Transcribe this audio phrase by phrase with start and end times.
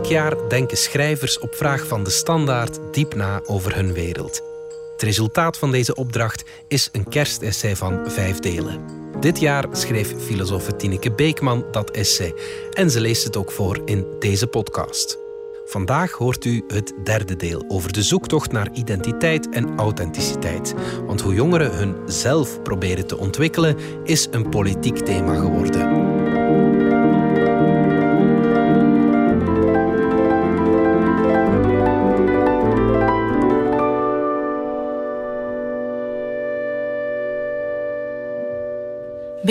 [0.00, 4.42] Elk jaar denken schrijvers op vraag van de standaard diep na over hun wereld.
[4.92, 8.80] Het resultaat van deze opdracht is een kerstessay van vijf delen.
[9.20, 12.34] Dit jaar schreef filosoof Tineke Beekman dat essay
[12.72, 15.18] en ze leest het ook voor in deze podcast.
[15.66, 20.74] Vandaag hoort u het derde deel over de zoektocht naar identiteit en authenticiteit.
[21.06, 26.09] Want hoe jongeren hun zelf proberen te ontwikkelen, is een politiek thema geworden.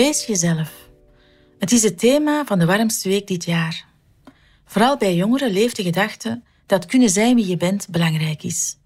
[0.00, 0.72] Wees jezelf.
[1.58, 3.84] Het is het thema van de warmste week dit jaar.
[4.64, 8.76] Vooral bij jongeren leeft de gedachte dat kunnen zijn wie je bent belangrijk is.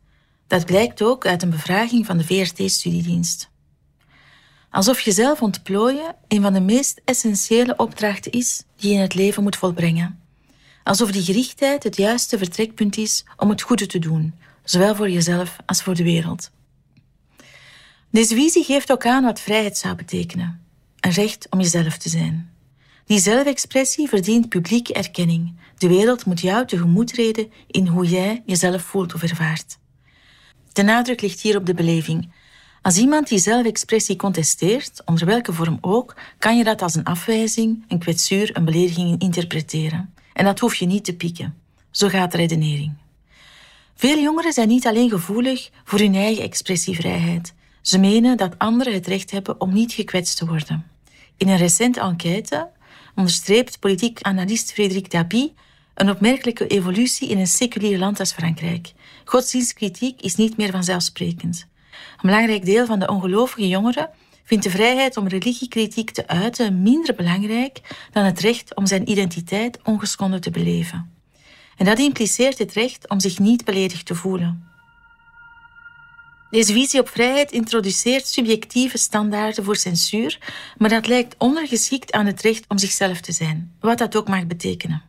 [0.46, 3.50] Dat blijkt ook uit een bevraging van de VRT-studiedienst.
[4.70, 9.42] Alsof jezelf ontplooien een van de meest essentiële opdrachten is die je in het leven
[9.42, 10.20] moet volbrengen.
[10.84, 14.34] Alsof die gerichtheid het juiste vertrekpunt is om het goede te doen,
[14.64, 16.50] zowel voor jezelf als voor de wereld.
[18.10, 20.63] Deze visie geeft ook aan wat vrijheid zou betekenen
[21.04, 22.50] een recht om jezelf te zijn.
[23.04, 25.56] Die zelfexpressie verdient publieke erkenning.
[25.78, 29.78] De wereld moet jou tegemoet treden in hoe jij jezelf voelt of ervaart.
[30.72, 32.32] De nadruk ligt hier op de beleving.
[32.82, 37.84] Als iemand die zelfexpressie contesteert, onder welke vorm ook, kan je dat als een afwijzing,
[37.88, 40.14] een kwetsuur, een belediging interpreteren.
[40.32, 41.54] En dat hoef je niet te pieken.
[41.90, 42.92] Zo gaat de redenering.
[43.94, 47.54] Veel jongeren zijn niet alleen gevoelig voor hun eigen expressievrijheid.
[47.80, 50.93] Ze menen dat anderen het recht hebben om niet gekwetst te worden.
[51.36, 52.68] In een recente enquête
[53.14, 55.54] onderstreept politiek analist Frederik Dabi
[55.94, 58.92] een opmerkelijke evolutie in een seculier land als Frankrijk.
[59.24, 61.66] Godsdienstkritiek is niet meer vanzelfsprekend.
[61.90, 64.10] Een belangrijk deel van de ongelovige jongeren
[64.44, 67.80] vindt de vrijheid om religiekritiek te uiten minder belangrijk
[68.12, 71.12] dan het recht om zijn identiteit ongeschonden te beleven.
[71.76, 74.73] En dat impliceert het recht om zich niet beledigd te voelen.
[76.54, 80.38] Deze visie op vrijheid introduceert subjectieve standaarden voor censuur,
[80.76, 84.46] maar dat lijkt ondergeschikt aan het recht om zichzelf te zijn, wat dat ook mag
[84.46, 85.02] betekenen.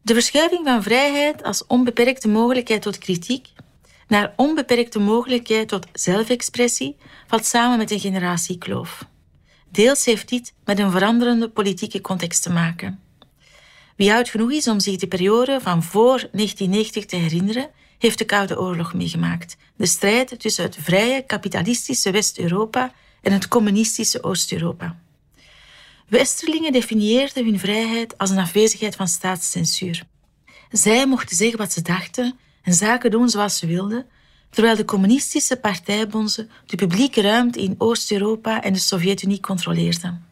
[0.00, 3.48] De verschuiving van vrijheid als onbeperkte mogelijkheid tot kritiek
[4.08, 9.06] naar onbeperkte mogelijkheid tot zelfexpressie valt samen met een generatiekloof.
[9.70, 13.00] Deels heeft dit met een veranderende politieke context te maken.
[13.96, 17.70] Wie oud genoeg is om zich de periode van voor 1990 te herinneren,
[18.02, 19.56] heeft de Koude Oorlog meegemaakt.
[19.76, 24.98] De strijd tussen het vrije kapitalistische West-Europa en het communistische Oost-Europa.
[26.08, 30.02] Westerlingen definieerden hun vrijheid als een afwezigheid van staatscensuur.
[30.70, 34.06] Zij mochten zeggen wat ze dachten en zaken doen zoals ze wilden,
[34.50, 40.26] terwijl de communistische partijbonzen de publieke ruimte in Oost-Europa en de Sovjet-Unie controleerden.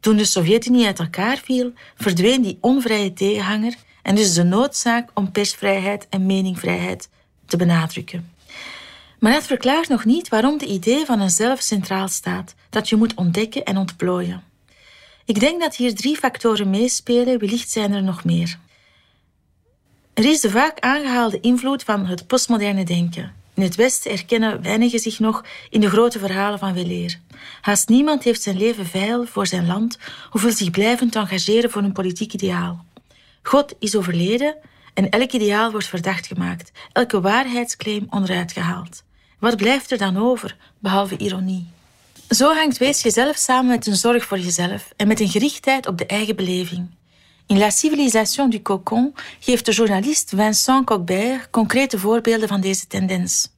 [0.00, 5.30] Toen de Sovjet-Unie uit elkaar viel, verdween die onvrije tegenhanger en dus de noodzaak om
[5.30, 7.08] persvrijheid en meningvrijheid
[7.46, 8.30] te benadrukken.
[9.18, 12.96] Maar dat verklaart nog niet waarom de idee van een zelf centraal staat, dat je
[12.96, 14.42] moet ontdekken en ontplooien.
[15.24, 18.58] Ik denk dat hier drie factoren meespelen, wellicht zijn er nog meer.
[20.14, 23.34] Er is de vaak aangehaalde invloed van het postmoderne denken.
[23.54, 27.20] In het Westen erkennen weinigen zich nog in de grote verhalen van weleer.
[27.60, 29.98] Haast niemand heeft zijn leven veil voor zijn land
[30.32, 32.84] of wil zich blijvend engageren voor een politiek ideaal.
[33.42, 34.56] God is overleden
[34.94, 39.02] en elk ideaal wordt verdacht gemaakt, elke waarheidsclaim onderuit gehaald.
[39.38, 41.68] Wat blijft er dan over, behalve ironie?
[42.28, 45.98] Zo hangt Wees jezelf samen met een zorg voor jezelf en met een gerichtheid op
[45.98, 46.90] de eigen beleving.
[47.46, 53.48] In La Civilisation du Cocon geeft de journalist Vincent Cockbert concrete voorbeelden van deze tendens.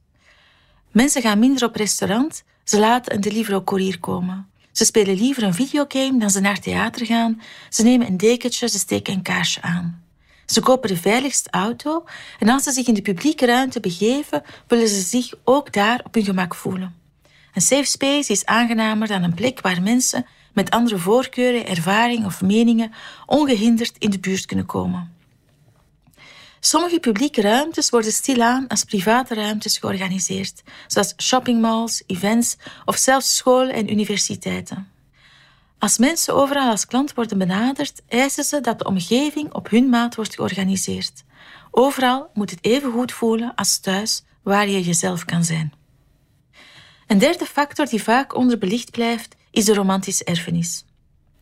[0.91, 4.49] Mensen gaan minder op restaurant, ze laten een Deliveroo-courier komen.
[4.73, 7.41] Ze spelen liever een videogame dan ze naar theater gaan.
[7.69, 10.03] Ze nemen een dekentje, ze steken een kaarsje aan.
[10.45, 12.03] Ze kopen de veiligste auto
[12.39, 16.13] en als ze zich in de publieke ruimte begeven, willen ze zich ook daar op
[16.13, 16.95] hun gemak voelen.
[17.53, 22.41] Een safe space is aangenamer dan een plek waar mensen met andere voorkeuren, ervaringen of
[22.41, 22.91] meningen
[23.25, 25.13] ongehinderd in de buurt kunnen komen.
[26.65, 33.73] Sommige publieke ruimtes worden stilaan als private ruimtes georganiseerd, zoals shoppingmalls, events of zelfs scholen
[33.73, 34.91] en universiteiten.
[35.79, 40.15] Als mensen overal als klant worden benaderd, eisen ze dat de omgeving op hun maat
[40.15, 41.23] wordt georganiseerd.
[41.71, 45.73] Overal moet het even goed voelen als thuis, waar je jezelf kan zijn.
[47.07, 50.85] Een derde factor die vaak onderbelicht blijft, is de romantische erfenis.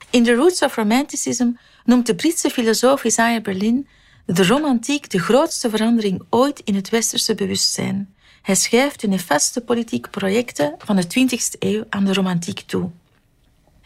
[0.09, 1.51] In The Roots of Romanticism
[1.83, 3.87] noemt de Britse filosoof Isaiah Berlin
[4.33, 8.13] de romantiek de grootste verandering ooit in het westerse bewustzijn.
[8.41, 12.89] Hij schrijft de nefaste politieke projecten van de 20e eeuw aan de romantiek toe.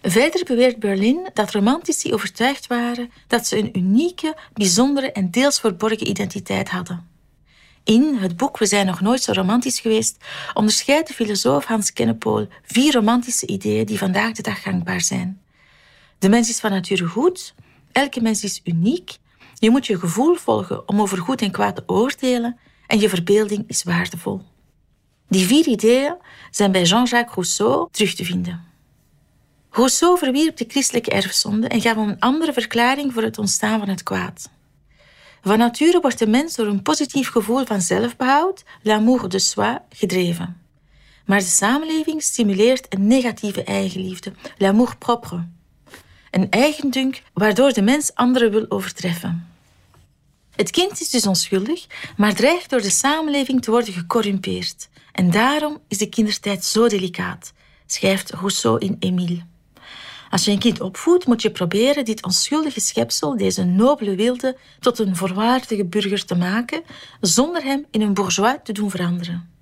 [0.01, 6.07] Verder beweert Berlin dat romantici overtuigd waren dat ze een unieke, bijzondere en deels verborgen
[6.07, 7.07] identiteit hadden.
[7.83, 10.17] In het boek We zijn nog nooit zo romantisch geweest
[10.53, 15.41] onderscheidt de filosoof Hans Kennepool vier romantische ideeën die vandaag de dag gangbaar zijn.
[16.19, 17.53] De mens is van nature goed,
[17.91, 19.17] elke mens is uniek,
[19.59, 22.57] je moet je gevoel volgen om over goed en kwaad te oordelen
[22.87, 24.41] en je verbeelding is waardevol.
[25.27, 26.15] Die vier ideeën
[26.51, 28.63] zijn bij Jean-Jacques Rousseau terug te vinden.
[29.69, 34.03] Rousseau verwierp de christelijke erfzonde en gaf een andere verklaring voor het ontstaan van het
[34.03, 34.49] kwaad.
[35.41, 40.61] Van nature wordt de mens door een positief gevoel van zelfbehoud, l'amour de soi, gedreven.
[41.25, 45.47] Maar de samenleving stimuleert een negatieve eigenliefde, l'amour propre.
[46.35, 49.47] Een eigendunk waardoor de mens anderen wil overtreffen.
[50.55, 51.85] Het kind is dus onschuldig,
[52.17, 54.89] maar dreigt door de samenleving te worden gecorrumpeerd.
[55.11, 57.53] En daarom is de kindertijd zo delicaat,
[57.85, 59.41] schrijft Rousseau in Émile.
[60.29, 64.99] Als je een kind opvoedt, moet je proberen dit onschuldige schepsel, deze nobele wilde, tot
[64.99, 66.83] een voorwaardige burger te maken,
[67.21, 69.54] zonder hem in een bourgeois te doen veranderen.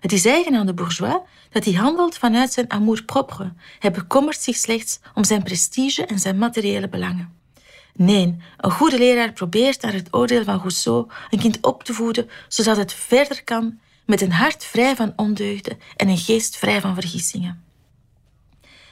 [0.00, 3.52] Het is eigen aan de bourgeois dat hij handelt vanuit zijn amour-propre.
[3.78, 7.36] Hij bekommert zich slechts om zijn prestige en zijn materiële belangen.
[7.94, 12.30] Nee, een goede leraar probeert naar het oordeel van Rousseau een kind op te voeden
[12.48, 16.94] zodat het verder kan met een hart vrij van ondeugden en een geest vrij van
[16.94, 17.64] vergissingen.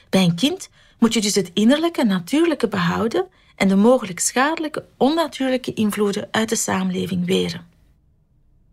[0.09, 0.69] Bij een kind
[0.99, 6.55] moet je dus het innerlijke, natuurlijke behouden en de mogelijk schadelijke, onnatuurlijke invloeden uit de
[6.55, 7.76] samenleving weren.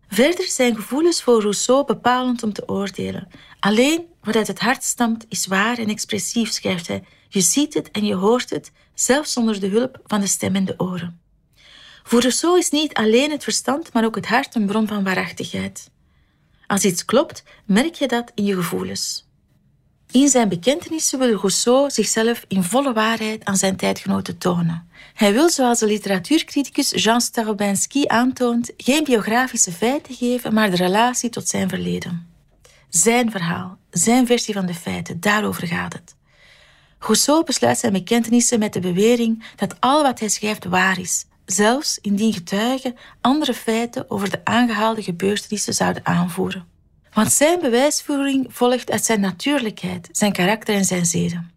[0.07, 3.27] Verder zijn gevoelens voor Rousseau bepalend om te oordelen.
[3.59, 7.03] Alleen wat uit het hart stamt is waar en expressief, schrijft hij.
[7.29, 10.65] Je ziet het en je hoort het, zelfs zonder de hulp van de stem en
[10.65, 11.19] de oren.
[12.03, 15.89] Voor Rousseau is niet alleen het verstand, maar ook het hart een bron van waarachtigheid.
[16.67, 19.24] Als iets klopt, merk je dat in je gevoelens.
[20.15, 24.89] In zijn bekentenissen wil Rousseau zichzelf in volle waarheid aan zijn tijdgenoten tonen.
[25.13, 31.29] Hij wil, zoals de literatuurcriticus Jean Starobinski aantoont, geen biografische feiten geven, maar de relatie
[31.29, 32.27] tot zijn verleden.
[32.89, 36.15] Zijn verhaal, zijn versie van de feiten, daarover gaat het.
[36.99, 41.97] Rousseau besluit zijn bekentenissen met de bewering dat al wat hij schrijft waar is, zelfs
[42.01, 46.74] indien getuigen andere feiten over de aangehaalde gebeurtenissen zouden aanvoeren.
[47.15, 51.51] Want zijn bewijsvoering volgt uit zijn natuurlijkheid, zijn karakter en zijn zeden.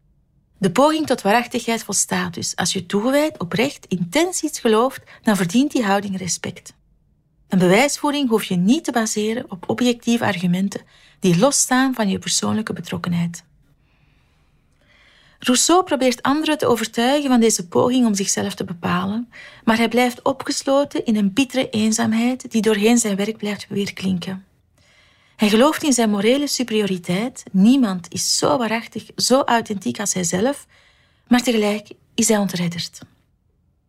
[0.58, 2.56] De poging tot waarachtigheid volstaat dus.
[2.56, 6.74] Als je toegewijd, oprecht, intens iets gelooft, dan verdient die houding respect.
[7.48, 10.80] Een bewijsvoering hoef je niet te baseren op objectieve argumenten
[11.20, 13.44] die losstaan van je persoonlijke betrokkenheid.
[15.38, 19.32] Rousseau probeert anderen te overtuigen van deze poging om zichzelf te bepalen,
[19.64, 24.47] maar hij blijft opgesloten in een bittere eenzaamheid die doorheen zijn werk blijft weerklinken.
[25.38, 27.42] Hij gelooft in zijn morele superioriteit.
[27.52, 30.66] Niemand is zo waarachtig, zo authentiek als hijzelf,
[31.28, 33.00] maar tegelijk is hij ontredderd.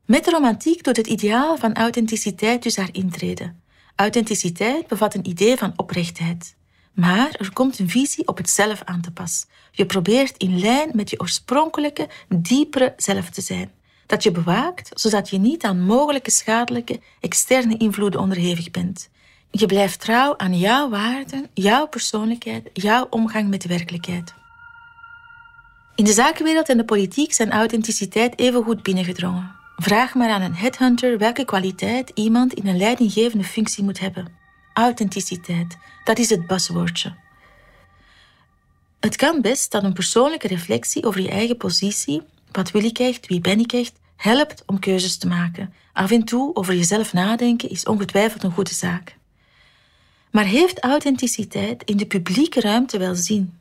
[0.05, 3.61] Met de romantiek doet het ideaal van authenticiteit dus haar intreden.
[3.95, 6.55] Authenticiteit bevat een idee van oprechtheid.
[6.93, 9.45] Maar er komt een visie op het zelf aan te pas.
[9.71, 13.71] Je probeert in lijn met je oorspronkelijke, diepere zelf te zijn.
[14.05, 19.09] Dat je bewaakt, zodat je niet aan mogelijke schadelijke externe invloeden onderhevig bent.
[19.51, 24.33] Je blijft trouw aan jouw waarden, jouw persoonlijkheid, jouw omgang met de werkelijkheid.
[25.95, 29.55] In de zakenwereld en de politiek zijn authenticiteit evengoed binnengedrongen.
[29.77, 34.27] Vraag maar aan een headhunter welke kwaliteit iemand in een leidinggevende functie moet hebben.
[34.73, 37.15] Authenticiteit, dat is het buzzwoordje.
[38.99, 43.27] Het kan best dat een persoonlijke reflectie over je eigen positie, wat wil ik echt,
[43.27, 45.73] wie ben ik echt, helpt om keuzes te maken.
[45.93, 49.17] Af en toe over jezelf nadenken is ongetwijfeld een goede zaak.
[50.31, 53.57] Maar heeft authenticiteit in de publieke ruimte wel zin?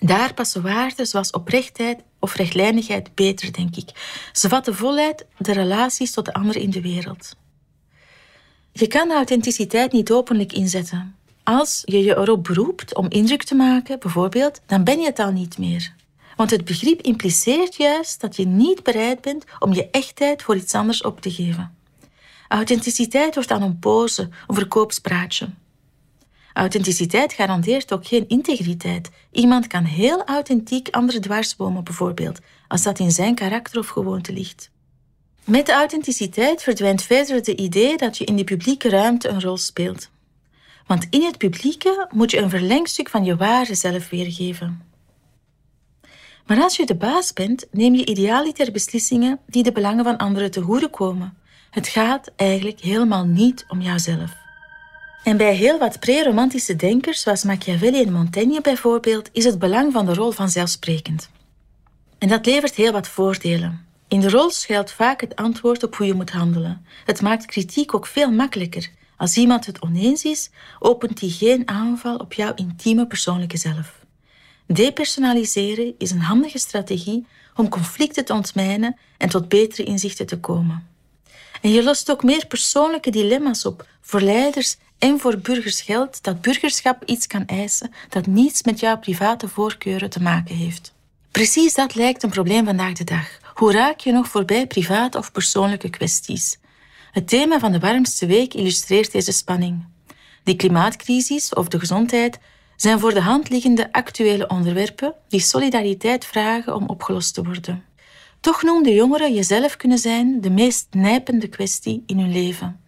[0.00, 3.88] Daar passen waarden zoals oprechtheid of rechtlijnigheid beter, denk ik.
[4.32, 7.36] Ze vatten voluit de relaties tot de anderen in de wereld.
[8.72, 11.16] Je kan authenticiteit niet openlijk inzetten.
[11.42, 15.30] Als je je erop beroept om indruk te maken, bijvoorbeeld, dan ben je het al
[15.30, 15.94] niet meer.
[16.36, 20.74] Want het begrip impliceert juist dat je niet bereid bent om je echtheid voor iets
[20.74, 21.76] anders op te geven.
[22.52, 25.48] Authenticiteit wordt dan een pose, een verkoopspraatje.
[26.52, 29.10] Authenticiteit garandeert ook geen integriteit.
[29.30, 34.70] Iemand kan heel authentiek anderen dwarsbomen, bijvoorbeeld, als dat in zijn karakter of gewoonte ligt.
[35.44, 40.10] Met authenticiteit verdwijnt verder het idee dat je in de publieke ruimte een rol speelt.
[40.86, 44.82] Want in het publieke moet je een verlengstuk van je ware zelf weergeven.
[46.46, 50.50] Maar als je de baas bent, neem je idealiter beslissingen die de belangen van anderen
[50.50, 51.40] te goede komen.
[51.72, 54.30] Het gaat eigenlijk helemaal niet om jouzelf.
[55.24, 60.06] En bij heel wat pre-romantische denkers, zoals Machiavelli en Montaigne bijvoorbeeld, is het belang van
[60.06, 61.30] de rol vanzelfsprekend.
[62.18, 63.86] En dat levert heel wat voordelen.
[64.08, 66.86] In de rol schuilt vaak het antwoord op hoe je moet handelen.
[67.04, 68.90] Het maakt kritiek ook veel makkelijker.
[69.16, 74.04] Als iemand het oneens is, opent hij geen aanval op jouw intieme persoonlijke zelf.
[74.66, 77.26] Depersonaliseren is een handige strategie
[77.56, 80.91] om conflicten te ontmijnen en tot betere inzichten te komen.
[81.62, 83.86] En je lost ook meer persoonlijke dilemma's op.
[84.00, 88.98] Voor leiders en voor burgers geldt dat burgerschap iets kan eisen dat niets met jouw
[88.98, 90.92] private voorkeuren te maken heeft.
[91.30, 93.38] Precies dat lijkt een probleem vandaag de dag.
[93.54, 96.58] Hoe raak je nog voorbij private of persoonlijke kwesties?
[97.12, 99.84] Het thema van de warmste week illustreert deze spanning.
[100.42, 102.38] Die klimaatcrisis of de gezondheid
[102.76, 107.84] zijn voor de hand liggende actuele onderwerpen die solidariteit vragen om opgelost te worden.
[108.42, 112.80] Toch noemden jongeren jezelf kunnen zijn de meest nijpende kwestie in hun leven.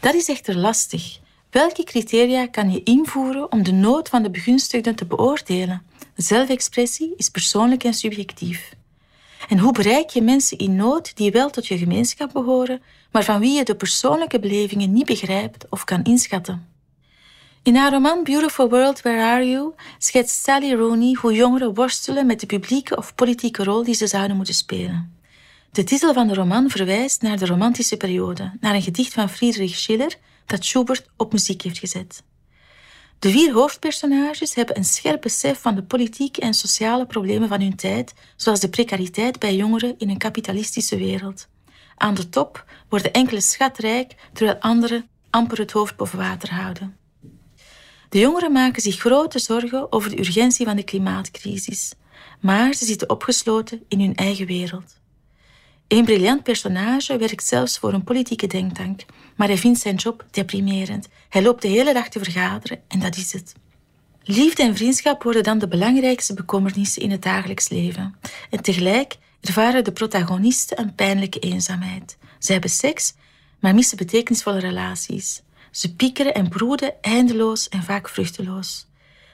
[0.00, 1.18] Dat is echter lastig.
[1.50, 5.82] Welke criteria kan je invoeren om de nood van de begunstigden te beoordelen?
[6.14, 8.74] Zelfexpressie is persoonlijk en subjectief.
[9.48, 13.40] En hoe bereik je mensen in nood die wel tot je gemeenschap behoren, maar van
[13.40, 16.71] wie je de persoonlijke belevingen niet begrijpt of kan inschatten?
[17.64, 22.40] In haar roman Beautiful World, Where Are You schetst Sally Rooney hoe jongeren worstelen met
[22.40, 25.16] de publieke of politieke rol die ze zouden moeten spelen.
[25.72, 29.74] De titel van de roman verwijst naar de romantische periode, naar een gedicht van Friedrich
[29.74, 30.16] Schiller
[30.46, 32.22] dat Schubert op muziek heeft gezet.
[33.18, 37.76] De vier hoofdpersonages hebben een scherp besef van de politieke en sociale problemen van hun
[37.76, 41.48] tijd, zoals de precariteit bij jongeren in een kapitalistische wereld.
[41.96, 47.01] Aan de top worden enkele schatrijk, terwijl anderen amper het hoofd boven water houden.
[48.12, 51.92] De jongeren maken zich grote zorgen over de urgentie van de klimaatcrisis,
[52.40, 55.00] maar ze zitten opgesloten in hun eigen wereld.
[55.88, 59.04] Een briljant personage werkt zelfs voor een politieke denktank,
[59.36, 61.08] maar hij vindt zijn job deprimerend.
[61.28, 63.54] Hij loopt de hele dag te vergaderen en dat is het.
[64.22, 68.14] Liefde en vriendschap worden dan de belangrijkste bekommernissen in het dagelijks leven.
[68.50, 72.16] En tegelijk ervaren de protagonisten een pijnlijke eenzaamheid.
[72.38, 73.14] Ze hebben seks,
[73.60, 75.42] maar missen betekenisvolle relaties.
[75.72, 78.86] Ze piekeren en broeden eindeloos en vaak vruchteloos.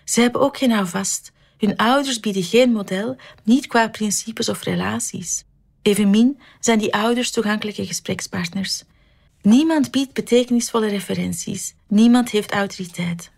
[0.04, 1.32] Ze hebben ook geen houvast.
[1.56, 5.44] Hun ouders bieden geen model, niet qua principes of relaties.
[5.82, 8.84] Evenmin zijn die ouders toegankelijke gesprekspartners.
[9.42, 11.74] Niemand biedt betekenisvolle referenties.
[11.88, 13.30] Niemand heeft autoriteit.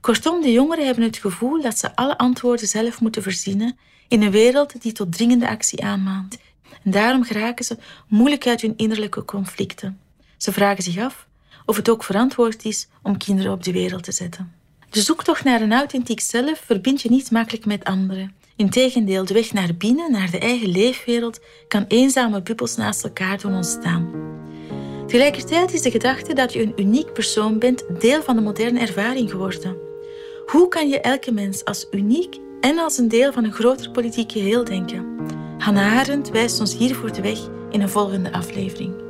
[0.00, 4.30] Kortom, de jongeren hebben het gevoel dat ze alle antwoorden zelf moeten verzinnen in een
[4.30, 6.38] wereld die tot dringende actie aanmaant.
[6.82, 10.00] En daarom geraken ze moeilijk uit hun innerlijke conflicten.
[10.36, 11.27] Ze vragen zich af
[11.66, 14.52] of het ook verantwoord is om kinderen op de wereld te zetten.
[14.90, 18.34] De zoektocht naar een authentiek zelf verbind je niet makkelijk met anderen.
[18.56, 23.54] Integendeel, de weg naar binnen, naar de eigen leefwereld, kan eenzame bubbels naast elkaar doen
[23.54, 24.10] ontstaan.
[25.06, 29.30] Tegelijkertijd is de gedachte dat je een uniek persoon bent deel van de moderne ervaring
[29.30, 29.76] geworden.
[30.46, 34.32] Hoe kan je elke mens als uniek en als een deel van een groter politiek
[34.32, 35.16] geheel denken?
[35.58, 37.38] Hannah Arendt wijst ons hiervoor de weg
[37.70, 39.07] in een volgende aflevering.